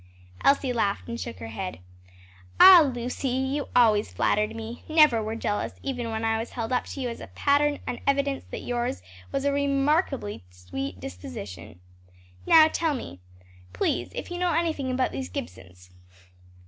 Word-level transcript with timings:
Elsie 0.43 0.73
laughed 0.73 1.07
and 1.07 1.19
shook 1.19 1.37
her 1.37 1.49
head, 1.49 1.77
"Ah, 2.59 2.89
Lucy, 2.91 3.27
you 3.27 3.67
always 3.75 4.11
flattered 4.11 4.55
me; 4.55 4.83
never 4.89 5.21
were 5.21 5.35
jealous 5.35 5.75
even 5.83 6.09
when 6.09 6.25
I 6.25 6.39
was 6.39 6.53
held 6.53 6.71
up 6.71 6.85
to 6.85 7.01
you 7.01 7.07
as 7.07 7.19
a 7.19 7.27
pattern 7.27 7.77
an 7.85 7.99
evidence 8.07 8.43
that 8.45 8.63
yours 8.63 9.03
was 9.31 9.45
a 9.45 9.51
remarkably 9.53 10.43
sweet 10.49 10.99
disposition. 10.99 11.79
Now, 12.47 12.67
tell 12.67 12.95
me, 12.95 13.19
please, 13.73 14.11
if 14.15 14.31
you 14.31 14.39
know 14.39 14.53
anything 14.55 14.89
about 14.89 15.11
these 15.11 15.29
Gibsons?" 15.29 15.91